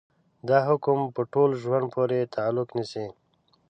دا 0.47 0.59
حکم 0.67 0.99
په 1.15 1.21
ټول 1.33 1.49
ژوند 1.61 1.85
پورې 1.95 2.29
تعلق 2.35 2.67
نيسي. 2.77 3.05